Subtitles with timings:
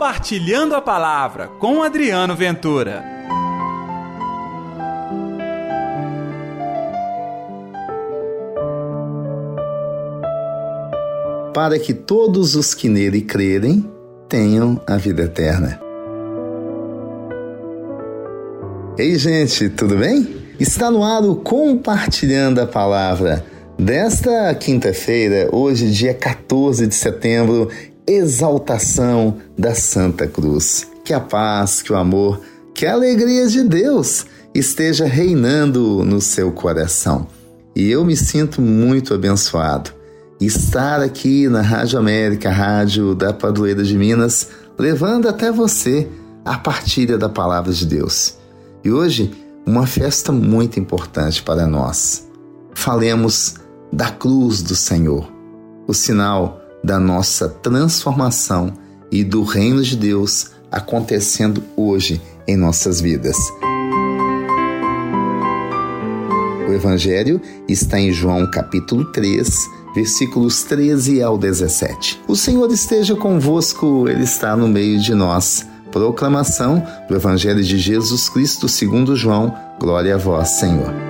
[0.00, 3.04] Compartilhando a Palavra com Adriano Ventura.
[11.52, 13.86] Para que todos os que nele crerem
[14.26, 15.78] tenham a vida eterna.
[18.96, 20.26] Ei, gente, tudo bem?
[20.58, 23.44] Está no ar o Compartilhando a Palavra.
[23.78, 27.70] Desta quinta-feira, hoje, dia 14 de setembro,
[28.10, 30.88] exaltação da Santa Cruz.
[31.04, 32.40] Que a paz, que o amor,
[32.74, 37.28] que a alegria de Deus esteja reinando no seu coração.
[37.74, 39.92] E eu me sinto muito abençoado.
[40.40, 46.08] Estar aqui na Rádio América, rádio da Padroeira de Minas, levando até você
[46.44, 48.36] a partilha da palavra de Deus.
[48.82, 49.30] E hoje,
[49.66, 52.28] uma festa muito importante para nós.
[52.74, 53.56] Falemos
[53.92, 55.30] da cruz do Senhor,
[55.86, 58.72] o sinal da nossa transformação
[59.10, 63.36] e do reino de Deus acontecendo hoje em nossas vidas.
[66.68, 72.22] O Evangelho está em João capítulo 3, versículos 13 ao 17.
[72.28, 75.66] O Senhor esteja convosco, Ele está no meio de nós.
[75.90, 79.52] Proclamação do Evangelho de Jesus Cristo segundo João.
[79.80, 81.09] Glória a vós, Senhor.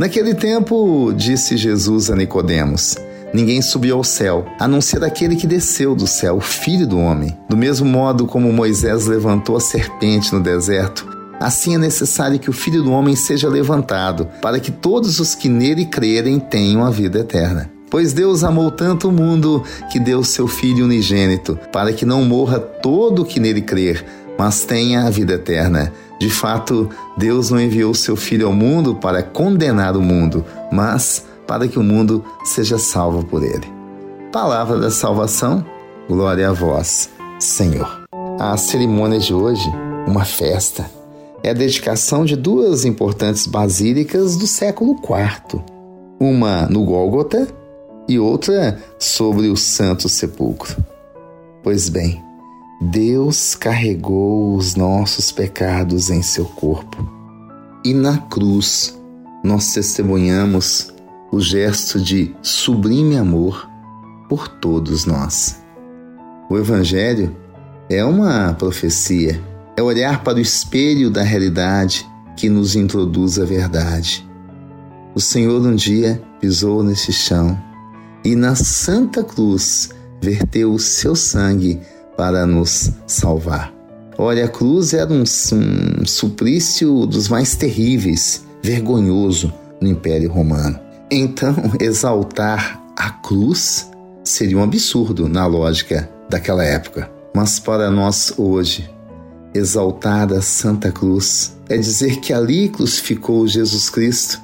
[0.00, 2.96] Naquele tempo, disse Jesus a Nicodemos:
[3.34, 6.98] Ninguém subiu ao céu, a não ser aquele que desceu do céu, o Filho do
[6.98, 7.36] homem.
[7.50, 11.06] Do mesmo modo como Moisés levantou a serpente no deserto,
[11.38, 15.50] assim é necessário que o Filho do homem seja levantado, para que todos os que
[15.50, 17.70] nele crerem tenham a vida eterna.
[17.90, 22.58] Pois Deus amou tanto o mundo que deu seu Filho unigênito, para que não morra
[22.58, 24.02] todo o que nele crer,
[24.40, 25.92] mas tenha a vida eterna.
[26.18, 31.68] De fato, Deus não enviou seu Filho ao mundo para condenar o mundo, mas para
[31.68, 33.70] que o mundo seja salvo por ele.
[34.32, 35.62] Palavra da salvação,
[36.08, 38.06] glória a vós, Senhor.
[38.38, 39.70] A cerimônia de hoje,
[40.06, 40.90] uma festa,
[41.42, 45.62] é a dedicação de duas importantes basílicas do século IV,
[46.18, 47.46] uma no Gólgota
[48.08, 50.82] e outra sobre o Santo Sepulcro.
[51.62, 52.29] Pois bem,
[52.82, 57.06] Deus carregou os nossos pecados em seu corpo.
[57.84, 58.98] E na cruz
[59.44, 60.90] nós testemunhamos
[61.30, 63.68] o gesto de sublime amor
[64.30, 65.62] por todos nós.
[66.48, 67.36] O Evangelho
[67.90, 69.38] é uma profecia,
[69.76, 74.26] é olhar para o espelho da realidade que nos introduz a verdade.
[75.14, 77.60] O Senhor um dia pisou nesse chão
[78.24, 81.78] e na Santa Cruz verteu o seu sangue
[82.16, 83.72] para nos salvar.
[84.18, 90.78] Olha, a cruz era um, um suplício dos mais terríveis, vergonhoso no Império Romano.
[91.10, 93.90] Então, exaltar a cruz
[94.22, 97.10] seria um absurdo na lógica daquela época.
[97.34, 98.90] Mas para nós hoje,
[99.54, 104.40] exaltar a Santa Cruz é dizer que ali crucificou Jesus Cristo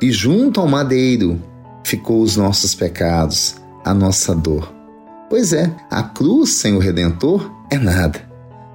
[0.00, 1.42] e junto ao madeiro
[1.84, 4.72] ficou os nossos pecados, a nossa dor.
[5.28, 8.20] Pois é, a cruz sem o Redentor é nada,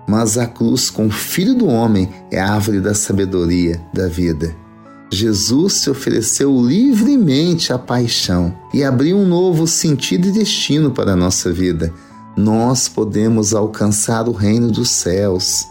[0.07, 4.55] mas a cruz com o Filho do Homem é a árvore da sabedoria da vida.
[5.11, 11.15] Jesus se ofereceu livremente à paixão e abriu um novo sentido e destino para a
[11.15, 11.91] nossa vida.
[12.37, 15.67] Nós podemos alcançar o reino dos céus.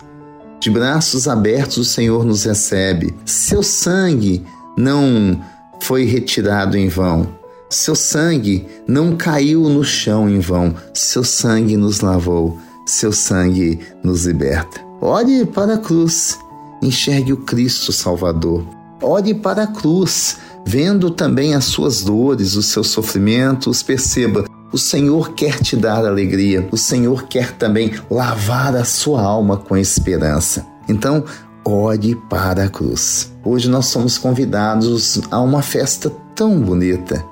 [0.61, 3.15] De braços abertos, o Senhor nos recebe.
[3.25, 4.45] Seu sangue
[4.77, 5.41] não
[5.81, 7.29] foi retirado em vão.
[7.71, 12.57] Seu sangue não caiu no chão em vão, seu sangue nos lavou,
[12.87, 14.81] seu sangue nos liberta.
[15.03, 16.39] Olhe para a cruz,
[16.81, 18.65] enxergue o Cristo Salvador.
[19.03, 25.35] Olhe para a cruz, vendo também as suas dores, os seus sofrimentos, perceba, o Senhor
[25.35, 30.67] quer te dar alegria, o Senhor quer também lavar a sua alma com esperança.
[30.89, 31.23] Então,
[31.63, 33.31] olhe para a cruz.
[33.45, 37.23] Hoje nós somos convidados a uma festa tão bonita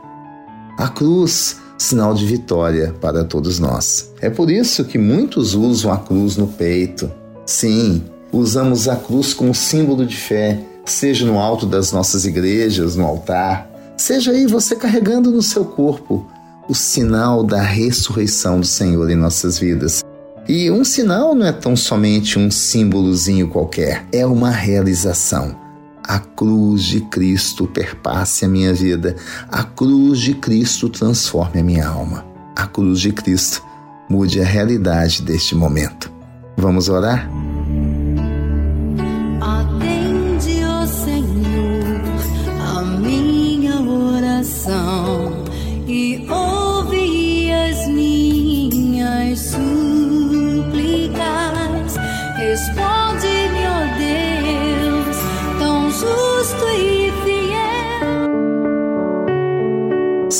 [0.76, 4.12] a cruz, sinal de vitória para todos nós.
[4.20, 7.10] É por isso que muitos usam a cruz no peito.
[7.46, 8.02] Sim,
[8.32, 13.70] usamos a cruz como símbolo de fé, seja no alto das nossas igrejas, no altar,
[13.96, 16.26] seja aí você carregando no seu corpo
[16.68, 20.04] o sinal da ressurreição do Senhor em nossas vidas.
[20.48, 25.65] E um sinal não é tão somente um símbolozinho qualquer, é uma realização
[26.06, 29.16] a cruz de Cristo perpasse a minha vida.
[29.50, 32.24] A cruz de Cristo transforme a minha alma.
[32.54, 33.62] A cruz de Cristo
[34.08, 36.10] mude a realidade deste momento.
[36.56, 37.28] Vamos orar?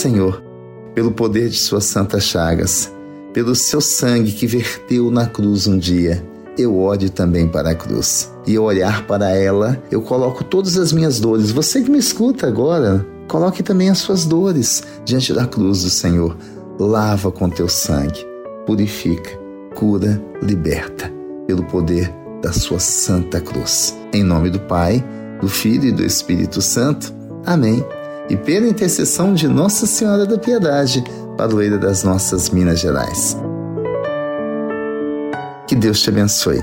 [0.07, 0.41] Senhor,
[0.95, 2.93] pelo poder de Suas santas chagas,
[3.33, 6.25] pelo seu sangue que verteu na cruz um dia,
[6.57, 8.33] eu olho também para a cruz.
[8.47, 11.51] E ao olhar para ela, eu coloco todas as minhas dores.
[11.51, 16.37] Você que me escuta agora, coloque também as suas dores diante da cruz do Senhor.
[16.79, 18.25] Lava com teu sangue,
[18.65, 19.31] purifica,
[19.75, 21.13] cura, liberta,
[21.49, 23.93] pelo poder da sua santa cruz.
[24.13, 25.05] Em nome do Pai,
[25.41, 27.13] do Filho e do Espírito Santo.
[27.45, 27.85] Amém.
[28.29, 31.05] E pela intercessão de Nossa Senhora da Piedade,
[31.37, 33.37] padroeira das nossas Minas Gerais.
[35.67, 36.63] Que Deus te abençoe.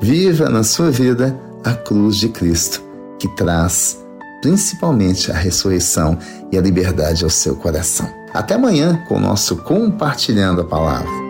[0.00, 2.82] Viva na sua vida a cruz de Cristo,
[3.18, 4.04] que traz
[4.42, 6.18] principalmente a ressurreição
[6.52, 8.06] e a liberdade ao seu coração.
[8.34, 11.24] Até amanhã com o nosso Compartilhando a Palavra.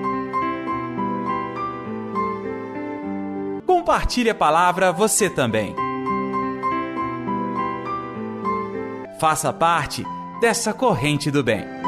[3.67, 5.84] Compartilhe a palavra você também.
[9.25, 10.05] Faça parte
[10.38, 11.84] dessa corrente do bem.